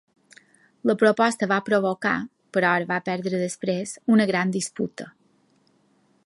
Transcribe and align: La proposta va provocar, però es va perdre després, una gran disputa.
La 0.91 0.95
proposta 1.01 1.49
va 1.51 1.59
provocar, 1.67 2.13
però 2.57 2.71
es 2.79 2.89
va 2.93 2.97
perdre 3.11 3.43
després, 3.45 3.95
una 4.17 4.27
gran 4.33 4.55
disputa. 4.57 5.11